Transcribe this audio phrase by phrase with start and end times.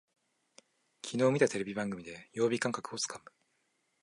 [1.03, 3.31] きのう見たテレビ番組で曜日感覚をつかむ